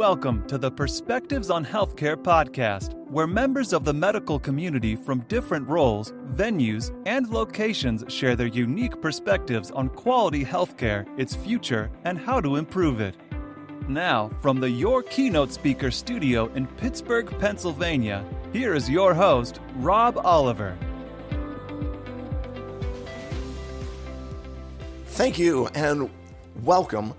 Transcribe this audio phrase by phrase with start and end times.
[0.00, 5.68] Welcome to the Perspectives on Healthcare podcast, where members of the medical community from different
[5.68, 12.40] roles, venues, and locations share their unique perspectives on quality healthcare, its future, and how
[12.40, 13.14] to improve it.
[13.88, 18.24] Now, from the Your Keynote Speaker studio in Pittsburgh, Pennsylvania,
[18.54, 20.78] here is your host, Rob Oliver.
[25.08, 26.08] Thank you and
[26.62, 27.12] welcome.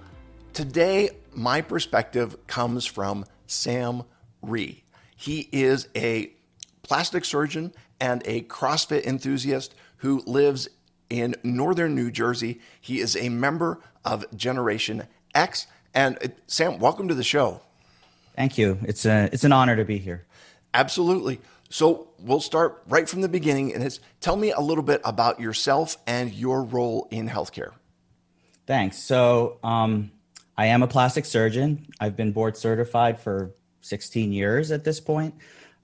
[0.53, 4.03] Today, my perspective comes from Sam
[4.41, 4.83] Rhee.
[5.15, 6.33] He is a
[6.81, 10.67] plastic surgeon and a CrossFit enthusiast who lives
[11.09, 12.59] in northern New Jersey.
[12.79, 15.03] He is a member of Generation
[15.35, 15.67] X.
[15.93, 17.61] And uh, Sam, welcome to the show.
[18.35, 18.79] Thank you.
[18.83, 20.25] It's a it's an honor to be here.
[20.73, 21.41] Absolutely.
[21.69, 25.39] So we'll start right from the beginning, and it's tell me a little bit about
[25.39, 27.71] yourself and your role in healthcare.
[28.65, 28.97] Thanks.
[28.97, 30.11] So um,
[30.61, 31.87] I am a plastic surgeon.
[31.99, 35.33] I've been board certified for 16 years at this point.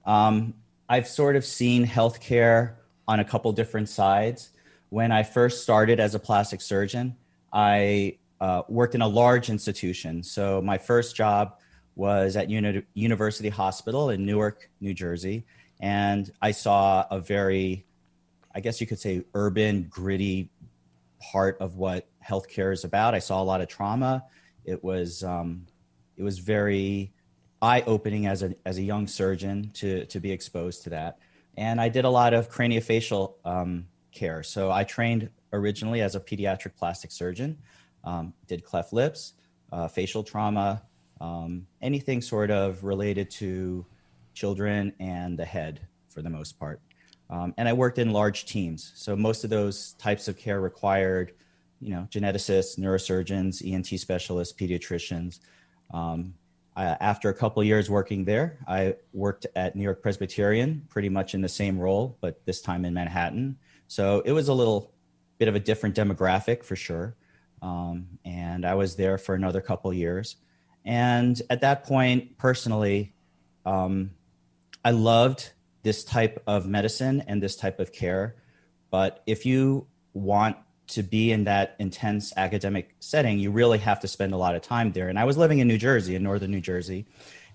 [0.06, 0.54] Um,
[0.88, 2.74] I've sort of seen healthcare
[3.08, 4.50] on a couple different sides.
[4.90, 7.16] When I first started as a plastic surgeon,
[7.52, 10.22] I uh, worked in a large institution.
[10.22, 11.58] So my first job
[11.96, 15.44] was at Uni- University Hospital in Newark, New Jersey.
[15.80, 17.84] And I saw a very,
[18.54, 20.50] I guess you could say, urban, gritty
[21.20, 23.16] part of what healthcare is about.
[23.16, 24.22] I saw a lot of trauma.
[24.68, 25.66] It was um,
[26.16, 27.12] it was very
[27.62, 31.18] eye opening as a as a young surgeon to to be exposed to that.
[31.56, 34.42] And I did a lot of craniofacial um, care.
[34.42, 37.58] So I trained originally as a pediatric plastic surgeon,
[38.04, 39.32] um, did cleft lips,
[39.72, 40.82] uh, facial trauma,
[41.20, 43.84] um, anything sort of related to
[44.34, 46.80] children and the head for the most part.
[47.30, 48.92] Um, and I worked in large teams.
[48.94, 51.32] So most of those types of care required
[51.80, 55.40] you know, geneticists, neurosurgeons, ENT specialists, pediatricians.
[55.92, 56.34] Um,
[56.76, 61.34] I, after a couple years working there, I worked at New York Presbyterian, pretty much
[61.34, 63.58] in the same role, but this time in Manhattan.
[63.88, 64.92] So it was a little
[65.38, 67.16] bit of a different demographic for sure.
[67.62, 70.36] Um, and I was there for another couple years.
[70.84, 73.12] And at that point, personally,
[73.66, 74.12] um,
[74.84, 75.50] I loved
[75.82, 78.36] this type of medicine and this type of care.
[78.90, 80.56] But if you want
[80.88, 84.62] to be in that intense academic setting, you really have to spend a lot of
[84.62, 85.08] time there.
[85.08, 87.06] And I was living in New Jersey, in northern New Jersey,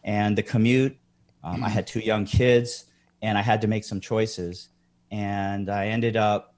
[0.04, 0.98] and the commute,
[1.44, 2.86] um, I had two young kids,
[3.22, 4.70] and I had to make some choices.
[5.12, 6.56] And I ended up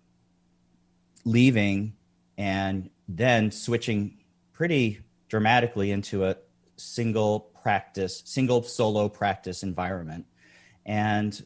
[1.26, 1.94] leaving
[2.38, 4.18] and then switching
[4.54, 6.38] pretty dramatically into a
[6.78, 10.26] single practice, single solo practice environment.
[10.86, 11.46] And,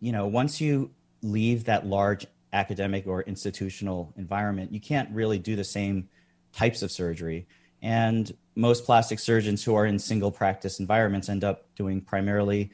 [0.00, 0.90] you know, once you
[1.22, 6.08] leave that large academic or institutional environment, you can't really do the same
[6.52, 7.46] types of surgery.
[7.82, 12.70] And most plastic surgeons who are in single practice environments end up doing primarily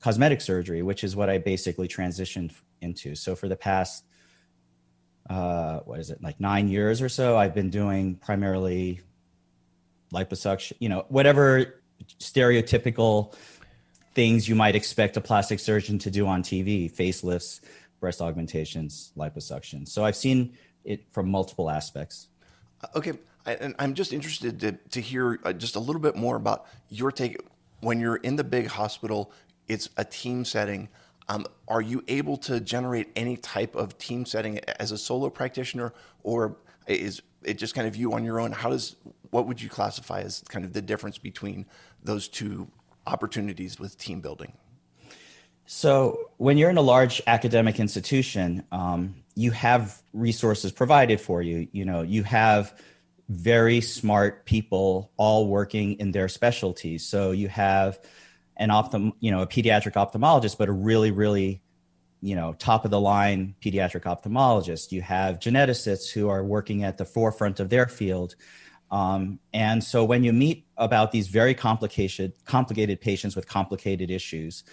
[0.00, 3.14] cosmetic surgery, which is what I basically transitioned into.
[3.14, 4.04] So for the past,
[5.28, 9.00] uh, what is it, like nine years or so, I've been doing primarily
[10.12, 11.80] liposuction, you know, whatever
[12.18, 13.34] stereotypical
[14.14, 17.60] things you might expect a plastic surgeon to do on TV, facelifts,
[18.00, 19.86] breast augmentations, liposuction.
[19.86, 22.28] So I've seen it from multiple aspects.
[22.82, 23.12] Uh, okay,
[23.46, 26.66] I, and I'm just interested to, to hear uh, just a little bit more about
[26.88, 27.36] your take.
[27.80, 29.32] When you're in the big hospital,
[29.68, 30.88] it's a team setting.
[31.28, 35.92] Um, are you able to generate any type of team setting as a solo practitioner,
[36.22, 36.56] or
[36.88, 38.52] is it just kind of you on your own?
[38.52, 38.96] How does
[39.30, 41.66] what would you classify as kind of the difference between
[42.02, 42.68] those two
[43.06, 44.52] opportunities with team building?
[45.72, 51.68] So, when you're in a large academic institution, um, you have resources provided for you.
[51.70, 52.76] You know, you have
[53.28, 57.06] very smart people all working in their specialties.
[57.06, 58.00] So you have
[58.56, 61.62] an ophthalm, you know, a pediatric ophthalmologist, but a really, really,
[62.20, 64.90] you know, top of the line pediatric ophthalmologist.
[64.90, 68.34] You have geneticists who are working at the forefront of their field.
[68.90, 74.64] Um, and so when you meet about these very complicated, complicated patients with complicated issues,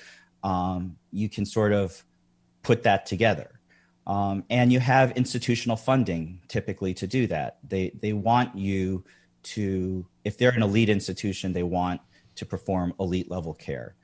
[0.44, 2.04] um, you can sort of
[2.64, 3.60] put that together.
[4.06, 7.58] Um, and you have institutional funding typically to do that.
[7.68, 9.04] They, they want you
[9.44, 12.02] to, if they're an elite institution, they want
[12.36, 13.96] to perform elite level care.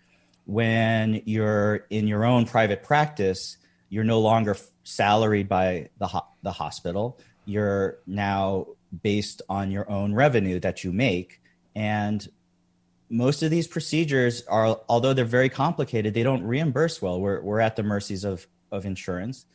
[0.45, 3.57] When you're in your own private practice,
[3.89, 7.19] you're no longer salaried by the, ho- the hospital.
[7.45, 8.67] You're now
[9.01, 11.41] based on your own revenue that you make.
[11.75, 12.27] And
[13.13, 17.21] most of these procedures are, although they're very complicated, they don't reimburse well.
[17.21, 19.45] We're, we're at the mercies of, of insurance.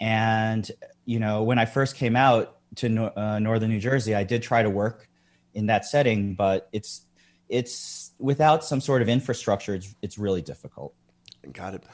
[0.00, 0.68] And,
[1.04, 4.64] you know, when I first came out to uh, Northern New Jersey, I did try
[4.64, 5.08] to work
[5.54, 7.06] in that setting, but it's,
[7.48, 10.92] it's without some sort of infrastructure, it's, it's really difficult.
[11.52, 11.84] Got it.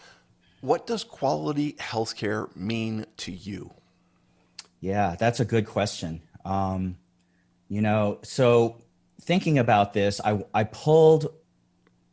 [0.63, 3.75] What does quality healthcare mean to you?
[4.81, 6.23] Yeah, that's a good question.
[6.47, 6.97] Um,
[7.69, 8.79] you know, so
[9.21, 11.33] thinking about this, I, I pulled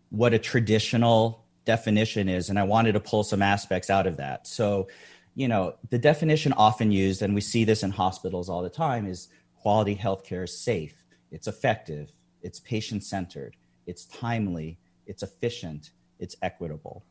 [0.10, 4.48] what a traditional definition is, and I wanted to pull some aspects out of that.
[4.48, 4.88] So,
[5.36, 9.06] you know, the definition often used, and we see this in hospitals all the time,
[9.06, 12.12] is quality healthcare is safe, it's effective,
[12.42, 13.56] it's patient centered,
[13.86, 17.04] it's timely, it's efficient, it's equitable.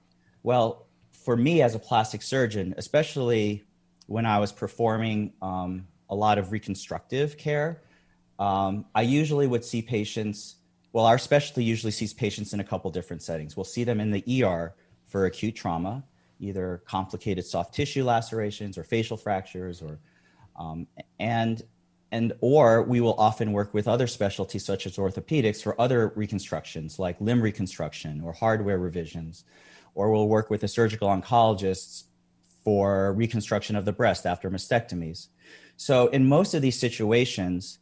[0.43, 3.65] Well, for me as a plastic surgeon, especially
[4.07, 7.83] when I was performing um, a lot of reconstructive care,
[8.39, 10.57] um, I usually would see patients.
[10.93, 13.57] Well, our specialty usually sees patients in a couple different settings.
[13.57, 14.75] We'll see them in the ER
[15.07, 16.05] for acute trauma,
[16.41, 19.99] either complicated soft tissue lacerations or facial fractures, or
[20.59, 20.87] um,
[21.19, 21.63] and
[22.13, 26.99] and or we will often work with other specialties such as orthopedics for other reconstructions
[26.99, 29.45] like limb reconstruction or hardware revisions
[29.95, 32.05] or we'll work with a surgical oncologist
[32.65, 35.29] for reconstruction of the breast after mastectomies
[35.77, 37.79] so in most of these situations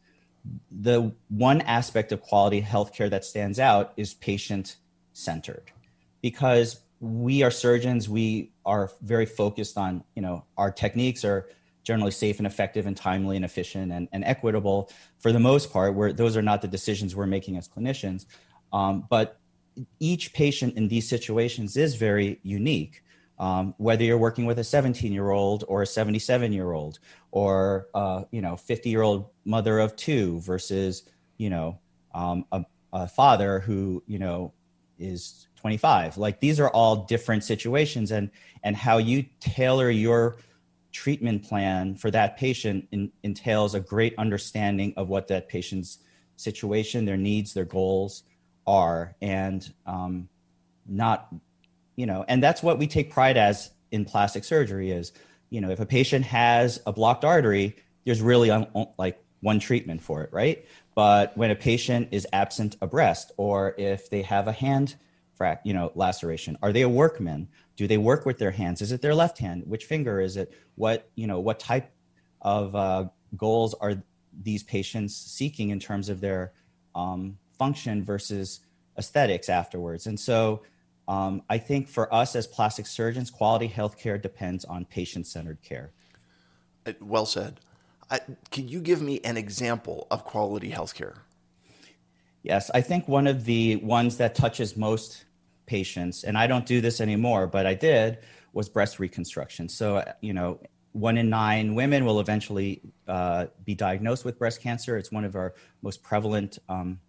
[0.70, 4.76] the one aspect of quality healthcare that stands out is patient
[5.12, 5.70] centered
[6.20, 11.48] because we are surgeons we are very focused on you know our techniques are
[11.84, 15.94] generally safe and effective and timely and efficient and, and equitable for the most part
[15.94, 18.26] where those are not the decisions we're making as clinicians.
[18.72, 19.38] Um, but
[20.00, 23.03] each patient in these situations is very unique
[23.38, 26.98] um, whether you're working with a 17 year old or a 77 year old
[27.30, 31.02] or uh, you know 50 year old mother of two versus
[31.36, 31.78] you know
[32.14, 34.52] um, a, a father who you know
[34.98, 38.30] is 25 like these are all different situations and
[38.62, 40.36] and how you tailor your
[40.94, 45.98] treatment plan for that patient in, entails a great understanding of what that patient's
[46.36, 48.22] situation, their needs, their goals
[48.66, 50.28] are, and um,
[50.86, 51.28] not,
[51.96, 55.12] you know, and that's what we take pride as in plastic surgery is,
[55.50, 58.66] you know, if a patient has a blocked artery, there's really un-
[58.98, 60.66] like one treatment for it, right?
[60.94, 64.96] But when a patient is absent a breast, or if they have a hand
[65.38, 67.48] frac, you know, laceration, are they a workman?
[67.76, 70.52] do they work with their hands is it their left hand which finger is it
[70.74, 71.90] what you know what type
[72.42, 73.04] of uh,
[73.36, 74.02] goals are
[74.42, 76.52] these patients seeking in terms of their
[76.94, 78.60] um, function versus
[78.98, 80.62] aesthetics afterwards and so
[81.08, 85.92] um, i think for us as plastic surgeons quality healthcare depends on patient-centered care
[86.86, 87.60] uh, well said
[88.10, 88.20] I,
[88.50, 91.18] can you give me an example of quality healthcare
[92.42, 95.24] yes i think one of the ones that touches most
[95.66, 98.18] patients, and I don't do this anymore, but I did,
[98.52, 99.68] was breast reconstruction.
[99.68, 100.60] So, you know,
[100.92, 104.96] one in nine women will eventually uh, be diagnosed with breast cancer.
[104.96, 107.00] It's one of our most prevalent, um,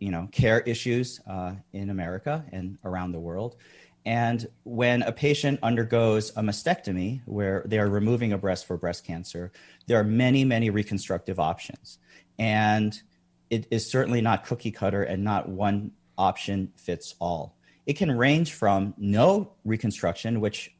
[0.00, 3.56] you know, care issues uh, in America and around the world.
[4.04, 9.04] And when a patient undergoes a mastectomy, where they are removing a breast for breast
[9.04, 9.50] cancer,
[9.86, 11.98] there are many, many reconstructive options.
[12.38, 13.00] And
[13.50, 17.56] it is certainly not cookie cutter and not one option fits all.
[17.84, 20.74] It can range from no reconstruction, which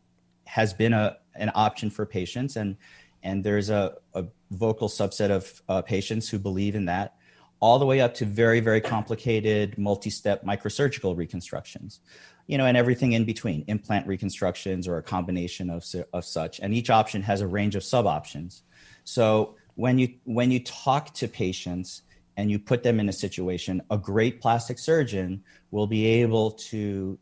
[0.45, 2.77] has been a, an option for patients, and,
[3.23, 7.17] and there's a, a vocal subset of uh, patients who believe in that,
[7.61, 12.01] all the way up to very, very complicated multi step microsurgical reconstructions.
[12.47, 16.61] You know, and everything in between, implant reconstructions or a combination of, of such.
[16.61, 18.63] And each option has a range of sub options.
[19.03, 22.03] So when you when you talk to patients
[22.37, 27.19] and you put them in a situation, a great plastic surgeon will be able to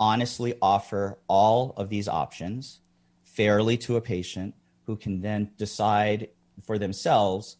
[0.00, 2.80] honestly offer all of these options
[3.24, 4.54] fairly to a patient
[4.86, 6.28] who can then decide
[6.64, 7.56] for themselves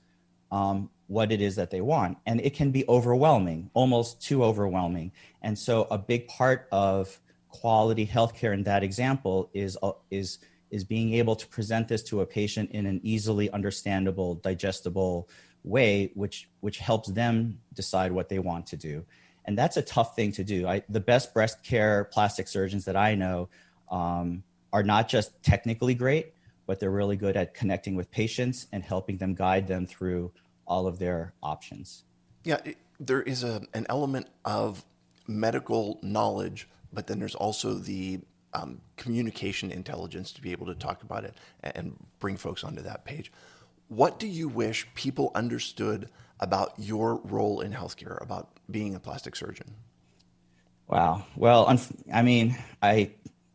[0.51, 2.17] um, what it is that they want.
[2.27, 5.13] And it can be overwhelming, almost too overwhelming.
[5.43, 10.39] And so, a big part of quality healthcare in that example is uh, is
[10.71, 15.29] is being able to present this to a patient in an easily understandable, digestible
[15.65, 19.05] way which which helps them decide what they want to do
[19.45, 22.97] and that's a tough thing to do I, the best breast care plastic surgeons that
[22.97, 23.49] i know
[23.91, 26.33] um, are not just technically great
[26.67, 30.33] but they're really good at connecting with patients and helping them guide them through
[30.69, 32.05] all of their options
[32.45, 34.85] yeah it, there is a, an element of
[35.27, 38.21] medical knowledge but then there's also the
[38.55, 43.05] um, communication intelligence to be able to talk about it and bring folks onto that
[43.05, 43.31] page
[43.89, 46.11] what do you wish people understood
[46.41, 49.75] about your role in healthcare, about being a plastic surgeon?
[50.87, 51.25] Wow.
[51.37, 51.79] Well,
[52.13, 53.11] I mean, I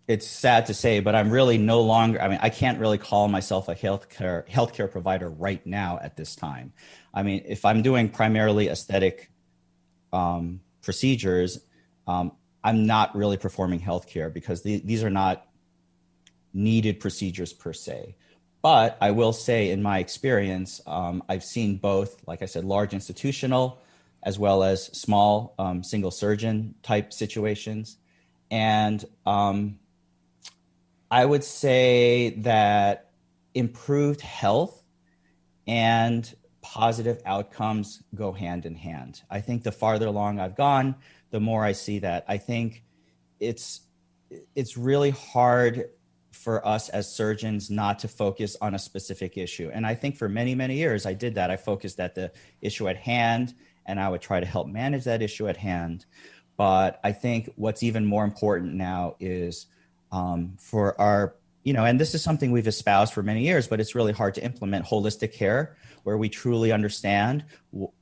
[0.07, 2.21] it's sad to say, but I'm really no longer.
[2.21, 6.35] I mean, I can't really call myself a healthcare healthcare provider right now at this
[6.35, 6.73] time.
[7.13, 9.31] I mean, if I'm doing primarily aesthetic
[10.11, 11.59] um, procedures,
[12.05, 12.33] um,
[12.63, 15.47] I'm not really performing healthcare because the, these are not
[16.53, 18.15] needed procedures per se.
[18.61, 22.93] But I will say, in my experience, um, I've seen both, like I said, large
[22.93, 23.79] institutional
[24.23, 27.97] as well as small um, single surgeon type situations.
[28.49, 29.79] And um,
[31.13, 33.11] I would say that
[33.53, 34.83] improved health
[35.67, 39.21] and positive outcomes go hand in hand.
[39.29, 40.95] I think the farther along I've gone,
[41.29, 42.25] the more I see that.
[42.27, 42.83] I think
[43.39, 43.81] it's
[44.55, 45.91] it's really hard
[46.31, 49.69] for us as surgeons not to focus on a specific issue.
[49.71, 51.51] And I think for many, many years I did that.
[51.51, 53.53] I focused at the issue at hand
[53.85, 56.07] and I would try to help manage that issue at hand.
[56.57, 59.67] But I think what's even more important now is
[60.13, 63.79] um, for our you know, and this is something we've espoused for many years, but
[63.79, 67.45] it's really hard to implement holistic care where we truly understand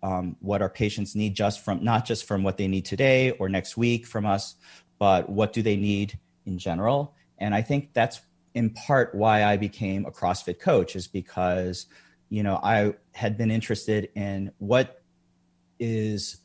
[0.01, 3.47] um, what our patients need just from not just from what they need today or
[3.49, 4.55] next week from us,
[4.97, 7.13] but what do they need in general.
[7.37, 8.21] And I think that's
[8.55, 11.85] in part why I became a CrossFit coach is because,
[12.29, 15.03] you know, I had been interested in what
[15.79, 16.37] is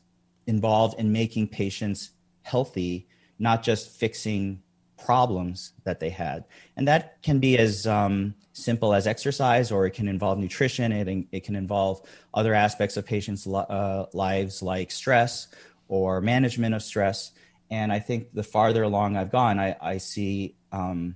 [0.45, 2.11] involved in making patients
[2.43, 3.07] healthy,
[3.39, 4.61] not just fixing
[4.97, 6.43] problems that they had.
[6.75, 11.27] And that can be as um, simple as exercise, or it can involve nutrition, it,
[11.31, 12.01] it can involve
[12.33, 15.47] other aspects of patients' uh, lives like stress
[15.87, 17.31] or management of stress.
[17.69, 21.15] And I think the farther along I've gone, I, I see um,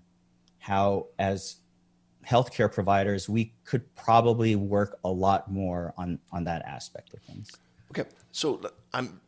[0.60, 1.58] how, as
[2.28, 7.50] healthcare providers, we could probably work a lot more on, on that aspect of things.
[7.92, 8.08] Okay.
[8.32, 8.62] So
[8.94, 9.20] I'm,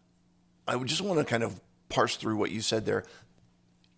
[0.67, 3.03] I would just want to kind of parse through what you said there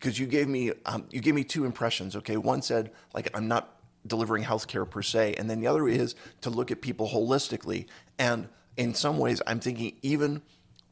[0.05, 2.15] because you gave me um, you gave me two impressions.
[2.15, 6.13] Okay, one said like I'm not delivering healthcare per se, and then the other is
[6.41, 7.87] to look at people holistically.
[8.19, 8.47] And
[8.77, 10.43] in some ways, I'm thinking even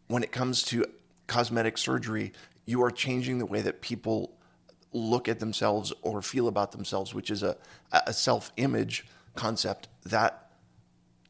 [0.08, 0.86] when it comes to
[1.28, 2.34] cosmetic surgery,
[2.66, 4.34] you are changing the way that people
[4.92, 7.56] look at themselves or feel about themselves, which is a,
[7.92, 9.06] a self image
[9.36, 10.50] concept that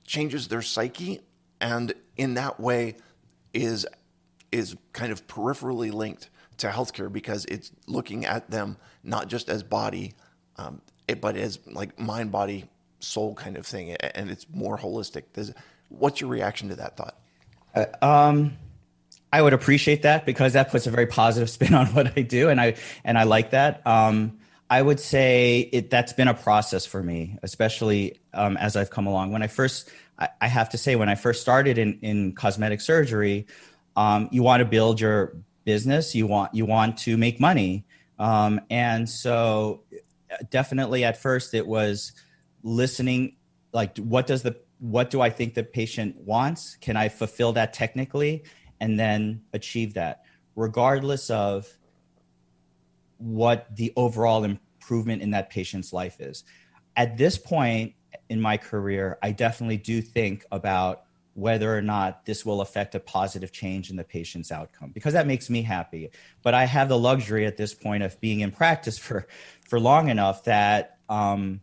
[0.05, 1.19] changes their psyche
[1.59, 2.95] and in that way
[3.53, 3.85] is
[4.53, 6.29] is kind of peripherally linked
[6.63, 10.13] to healthcare because it's looking at them not just as body,
[10.57, 12.65] um, it, but as like mind, body,
[12.99, 15.23] soul kind of thing, and it's more holistic.
[15.89, 17.17] What's your reaction to that thought?
[17.75, 18.57] Uh, um,
[19.31, 22.49] I would appreciate that because that puts a very positive spin on what I do,
[22.49, 23.85] and I and I like that.
[23.85, 24.39] Um,
[24.69, 29.05] I would say it that's been a process for me, especially um, as I've come
[29.05, 29.31] along.
[29.31, 32.81] When I first, I, I, have to say, when I first started in in cosmetic
[32.81, 33.45] surgery,
[33.95, 37.85] um, you want to build your business you want you want to make money.
[38.19, 39.83] Um, and so
[40.49, 42.13] definitely at first it was
[42.63, 43.35] listening
[43.71, 46.75] like what does the what do i think the patient wants?
[46.81, 48.43] Can i fulfill that technically?
[48.79, 50.23] And then achieve that
[50.55, 51.67] regardless of
[53.17, 56.43] what the overall improvement in that patient's life is.
[56.95, 57.93] At this point
[58.29, 61.03] in my career i definitely do think about
[61.35, 65.25] whether or not this will affect a positive change in the patient's outcome because that
[65.25, 66.09] makes me happy.
[66.41, 69.27] But i have the luxury at this point of being in practice for
[69.67, 71.61] for long enough that um,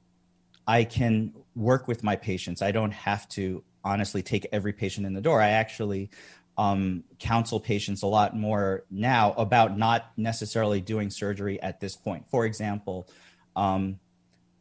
[0.66, 2.62] i can work with my patients.
[2.62, 5.40] I don't have to honestly take every patient in the door.
[5.40, 6.10] I actually
[6.58, 12.28] um, counsel patients a lot more now about not necessarily doing surgery at this point.
[12.28, 13.08] For example
[13.56, 13.98] um,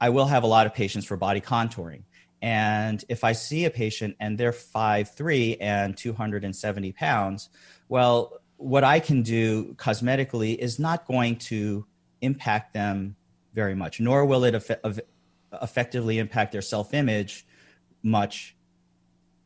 [0.01, 2.03] i will have a lot of patients for body contouring
[2.41, 7.49] and if I see a patient and they're five three and 270 pounds,
[7.89, 11.85] well, what I can do cosmetically is not going to
[12.21, 13.15] impact them
[13.53, 14.99] very much, nor will it eff-
[15.61, 17.45] effectively impact their self image
[18.03, 18.55] much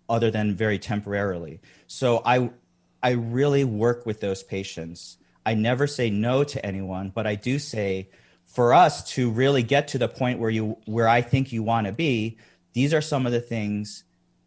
[0.10, 1.62] other than very temporarily.
[1.88, 2.52] So I,
[3.02, 5.18] I really work with those patients.
[5.46, 8.10] I never say no to anyone, but I do say
[8.46, 11.88] for us to really get to the point where you where I think you want
[11.88, 12.38] to be,
[12.74, 14.04] these are some of the things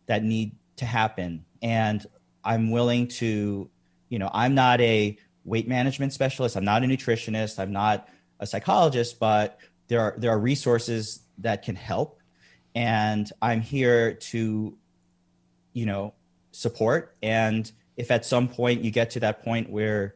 [0.06, 1.44] that need to happen.
[1.62, 2.04] And
[2.44, 3.68] i'm willing to
[4.08, 6.56] you know i'm not a weight management specialist.
[6.56, 7.58] I'm not a nutritionist.
[7.58, 8.08] I'm not
[8.40, 12.20] a psychologist but there are there are resources that can help.
[12.74, 14.76] And i'm here to
[15.72, 16.14] you know
[16.52, 17.16] support.
[17.22, 20.14] And if at some point you get to that point where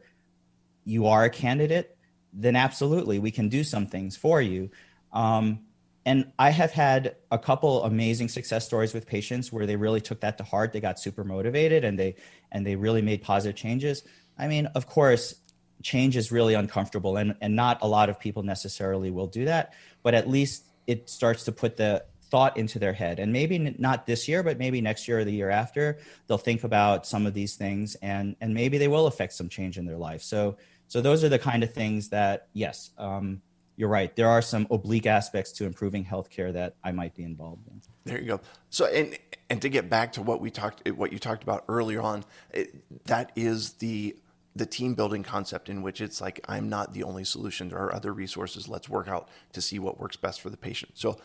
[0.85, 1.97] you are a candidate
[2.33, 4.69] then absolutely we can do some things for you.
[5.11, 5.59] Um,
[6.05, 10.21] and I have had a couple amazing success stories with patients where they really took
[10.21, 10.73] that to heart.
[10.73, 12.15] They got super motivated and they
[12.51, 14.03] and they really made positive changes.
[14.37, 15.35] I mean, of course,
[15.83, 19.73] change is really uncomfortable and, and not a lot of people necessarily will do that,
[20.03, 24.05] but at least it starts to put the thought into their head and maybe not
[24.05, 27.33] this year but maybe next year or the year after they'll think about some of
[27.33, 30.55] these things and and maybe they will affect some change in their life so
[30.87, 33.41] so those are the kind of things that yes um,
[33.75, 34.15] you're right.
[34.15, 37.81] There are some oblique aspects to improving healthcare that i might be involved in.
[38.05, 38.41] There you go.
[38.69, 39.17] So and
[39.49, 43.05] and to get back to what we talked what you talked about earlier on it,
[43.05, 44.15] that is the
[44.55, 47.69] the team building concept in which it's like i'm not the only solution.
[47.69, 48.67] There are other resources.
[48.67, 50.93] Let's work out to see what works best for the patient.
[50.95, 51.17] So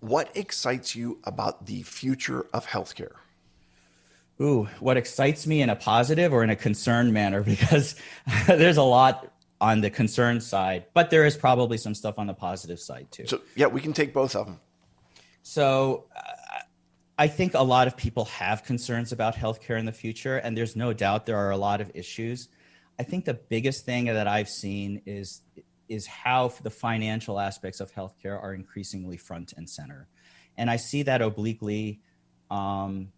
[0.00, 3.14] what excites you about the future of healthcare?
[4.40, 7.42] Ooh, what excites me in a positive or in a concerned manner?
[7.46, 7.94] Because
[8.46, 9.31] there's a lot
[9.62, 13.26] on the concern side, but there is probably some stuff on the positive side too.
[13.28, 14.58] So, yeah, we can take both of them.
[15.44, 16.62] So, uh,
[17.16, 20.74] I think a lot of people have concerns about healthcare in the future, and there's
[20.74, 22.48] no doubt there are a lot of issues.
[22.98, 25.42] I think the biggest thing that I've seen is
[25.88, 30.08] is how the financial aspects of healthcare are increasingly front and center.
[30.56, 32.00] And I see that obliquely
[32.50, 33.12] um,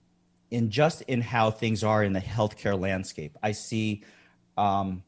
[0.51, 3.39] in just in how things are in the healthcare landscape.
[3.43, 4.03] I see
[4.59, 5.05] um,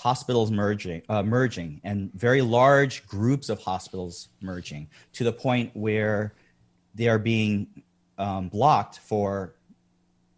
[0.00, 6.32] hospitals merging, uh, merging, and very large groups of hospitals merging to the point where
[6.94, 7.66] they are being
[8.16, 9.54] um, blocked for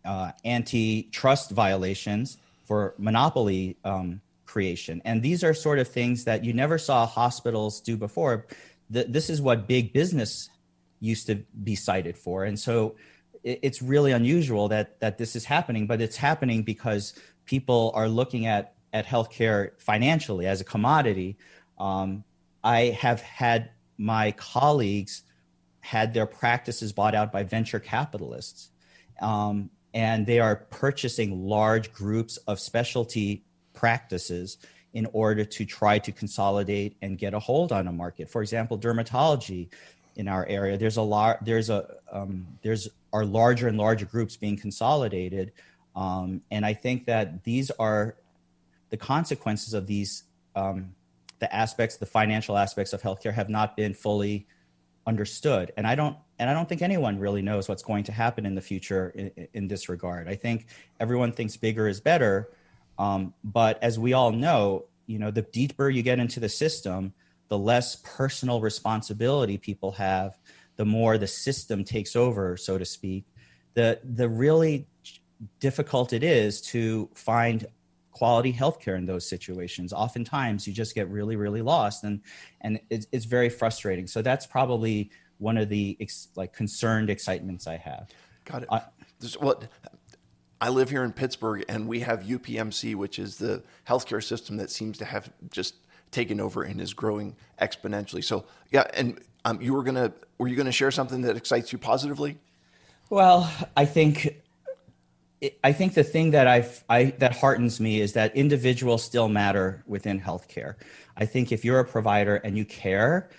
[0.04, 5.00] uh, antitrust violations, for monopoly um, creation.
[5.04, 8.46] And these are sort of things that you never saw hospitals do before.
[8.90, 10.50] this is what big business
[10.98, 12.44] used to be cited for.
[12.44, 12.96] And so
[13.44, 17.14] it's really unusual that that this is happening, but it's happening because
[17.44, 21.36] people are looking at at healthcare financially as a commodity.
[21.78, 22.24] Um,
[22.62, 25.22] I have had my colleagues
[25.80, 28.70] had their practices bought out by venture capitalists,
[29.20, 34.58] um, and they are purchasing large groups of specialty practices
[34.94, 38.30] in order to try to consolidate and get a hold on a market.
[38.30, 39.68] For example, dermatology
[40.16, 44.36] in our area, there's a lot, there's a, um, there's are larger and larger groups
[44.36, 45.52] being consolidated,
[45.96, 48.16] um, and I think that these are
[48.92, 50.22] the consequences of these,
[50.54, 50.94] um,
[51.40, 54.46] the aspects, the financial aspects of healthcare have not been fully
[55.04, 58.46] understood, and I don't, and I don't think anyone really knows what's going to happen
[58.46, 60.28] in the future in, in this regard.
[60.28, 60.66] I think
[61.00, 62.48] everyone thinks bigger is better
[62.98, 67.12] um, but as we all know, you know, the deeper you get into the system,
[67.48, 70.38] the less personal responsibility people have,
[70.76, 73.24] the more the system takes over, so to speak.
[73.74, 74.86] The the really
[75.58, 77.66] difficult it is to find
[78.12, 79.92] quality healthcare in those situations.
[79.92, 82.20] Oftentimes, you just get really, really lost, and
[82.60, 84.06] and it's, it's very frustrating.
[84.06, 88.10] So that's probably one of the ex, like concerned excitements I have.
[88.44, 88.68] Got it.
[89.40, 89.62] Well,
[90.60, 94.70] I live here in Pittsburgh, and we have UPMC, which is the healthcare system that
[94.70, 95.74] seems to have just
[96.12, 98.22] taken over and is growing exponentially.
[98.22, 101.78] So, yeah, and um, you were gonna were you gonna share something that excites you
[101.78, 102.38] positively?
[103.10, 104.41] Well, I think
[105.64, 109.82] I think the thing that I've, I that heartens me is that individuals still matter
[109.86, 110.76] within healthcare.
[111.16, 113.30] I think if you're a provider and you care,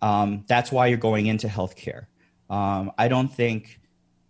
[0.00, 2.06] um, that's why you're going into healthcare.
[2.48, 3.80] Um, I don't think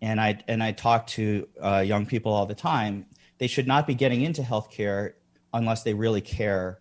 [0.02, 3.06] and I and I talk to uh, young people all the time.
[3.38, 5.14] They should not be getting into healthcare
[5.52, 6.80] unless they really care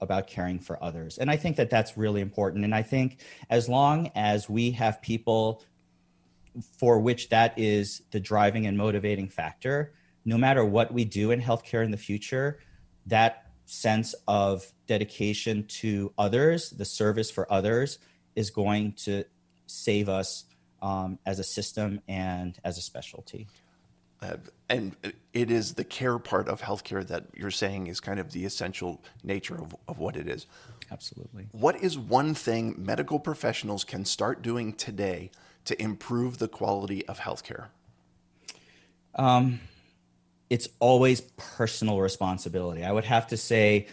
[0.00, 1.18] about caring for others.
[1.18, 2.64] And I think that that's really important.
[2.64, 5.62] And I think as long as we have people
[6.78, 9.92] for which that is the driving and motivating factor,
[10.24, 12.60] no matter what we do in healthcare in the future,
[13.06, 17.98] that sense of dedication to others, the service for others,
[18.34, 19.24] is going to
[19.66, 20.44] save us
[20.82, 23.46] um, as a system and as a specialty.
[24.22, 24.36] Uh,
[24.68, 24.96] and
[25.32, 29.02] it is the care part of healthcare that you're saying is kind of the essential
[29.22, 30.46] nature of, of what it is.
[30.90, 31.46] Absolutely.
[31.52, 35.30] What is one thing medical professionals can start doing today
[35.64, 37.66] to improve the quality of healthcare?
[39.14, 39.60] Um,
[40.48, 42.84] it's always personal responsibility.
[42.84, 43.86] I would have to say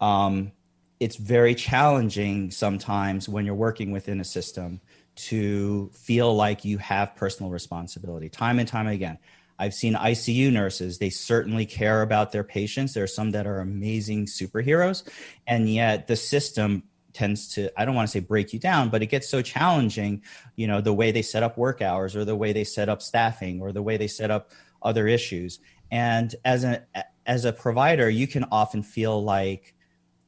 [0.00, 0.52] um,
[1.00, 4.80] it's very challenging sometimes when you're working within a system
[5.16, 9.18] to feel like you have personal responsibility time and time again.
[9.58, 12.94] I've seen ICU nurses, they certainly care about their patients.
[12.94, 15.04] There are some that are amazing superheroes,
[15.46, 16.82] and yet the system
[17.14, 20.22] tends to i don't want to say break you down but it gets so challenging
[20.56, 23.00] you know the way they set up work hours or the way they set up
[23.00, 24.50] staffing or the way they set up
[24.84, 25.58] other issues.
[25.90, 26.84] And as a
[27.26, 29.74] as a provider you can often feel like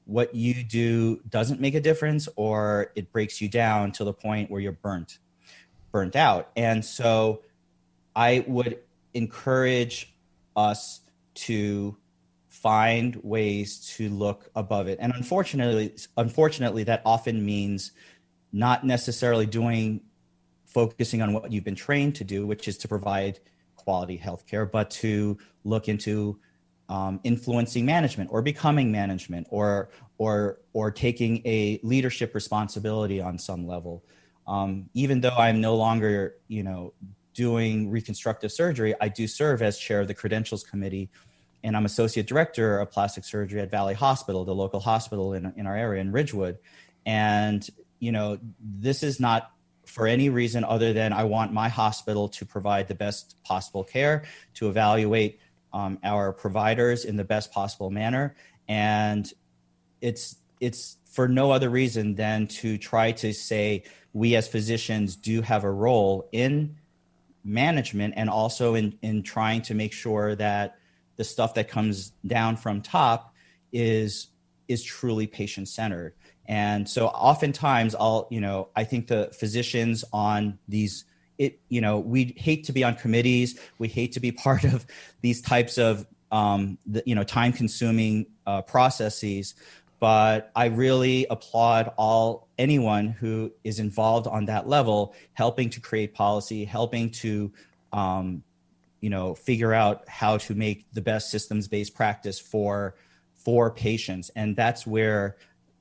[0.07, 4.51] what you do doesn't make a difference or it breaks you down to the point
[4.51, 5.19] where you're burnt
[5.93, 6.51] burnt out.
[6.57, 7.43] And so
[8.15, 8.79] i would
[9.13, 10.15] encourage
[10.57, 11.01] us
[11.35, 11.97] to
[12.67, 17.93] find ways to look above it and unfortunately unfortunately that often means
[18.53, 20.01] not necessarily doing
[20.77, 23.41] focusing on what you've been trained to do, which is to provide
[23.77, 26.39] quality healthcare, but to look into
[26.91, 33.67] um, influencing management or becoming management or or or taking a leadership responsibility on some
[33.67, 34.05] level.
[34.47, 36.93] Um, even though I'm no longer, you know,
[37.33, 41.11] doing reconstructive surgery, I do serve as chair of the credentials committee,
[41.63, 45.67] and I'm associate director of plastic surgery at Valley Hospital, the local hospital in in
[45.67, 46.59] our area in Ridgewood.
[47.05, 49.51] And you know, this is not
[49.87, 54.25] for any reason other than I want my hospital to provide the best possible care,
[54.55, 55.41] to evaluate
[55.73, 58.35] um, our providers in the best possible manner,
[58.69, 59.33] and
[60.01, 65.43] it's it's for no other reason than to try to say we as physicians do
[65.43, 66.77] have a role in
[67.45, 70.77] management and also in in trying to make sure that
[71.17, 73.35] the stuff that comes down from top
[73.73, 74.29] is
[74.69, 76.15] is truly patient centered
[76.47, 81.05] and so oftentimes i'll you know i think the physicians on these
[81.39, 83.59] it you know we hate to be on committees.
[83.79, 84.87] We hate to be part of
[85.23, 89.55] these types of um, the, you know time consuming uh, processes.
[89.99, 96.13] But i really applaud all anyone who is involved on that level helping to create
[96.13, 97.51] policy helping to
[97.95, 98.43] um,
[99.07, 102.97] you know figure out how to make the best systems based practice for
[103.35, 105.37] for patients and that's where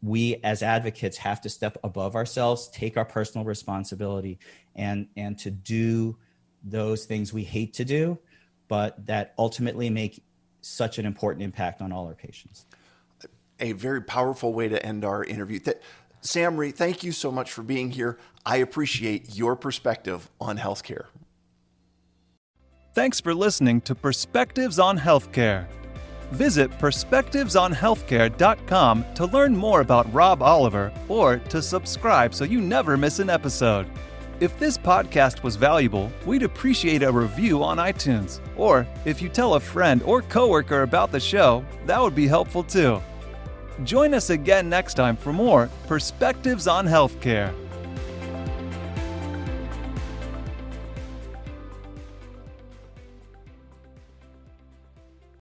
[0.06, 4.38] we as advocates have to step above ourselves, take our personal responsibility,
[4.76, 6.18] and and to do
[6.64, 8.20] those things we hate to do,
[8.68, 10.24] but that ultimately make
[10.62, 12.66] such an important impact on all our patients.
[13.60, 15.60] A very powerful way to end our interview.
[16.22, 18.20] Sam Rhee, thank you so much for being here.
[18.46, 21.06] I appreciate your perspective on healthcare.
[22.96, 25.68] Thanks for listening to Perspectives on Healthcare.
[26.32, 33.20] Visit perspectivesonhealthcare.com to learn more about Rob Oliver or to subscribe so you never miss
[33.20, 33.86] an episode.
[34.40, 38.40] If this podcast was valuable, we'd appreciate a review on iTunes.
[38.56, 42.64] Or if you tell a friend or coworker about the show, that would be helpful
[42.64, 43.02] too.
[43.84, 47.54] Join us again next time for more Perspectives on Healthcare.